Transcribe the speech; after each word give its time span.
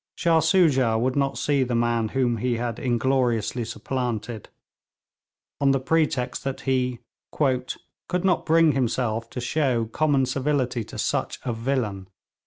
Shah 0.15 0.39
Soojah 0.39 0.97
would 0.97 1.15
not 1.15 1.37
see 1.37 1.61
the 1.61 1.75
man 1.75 2.07
whom 2.07 2.37
he 2.37 2.57
had 2.57 2.79
ingloriously 2.79 3.63
supplanted, 3.63 4.49
on 5.59 5.73
the 5.73 5.79
pretext 5.79 6.43
that 6.43 6.61
he 6.61 7.01
'could 7.31 7.69
not 8.23 8.43
bring 8.43 8.71
himself 8.71 9.29
to 9.29 9.39
show 9.39 9.85
common 9.85 10.25
civility 10.25 10.83
to 10.85 10.97
such 10.97 11.37
a 11.45 11.53
villain.' 11.53 12.07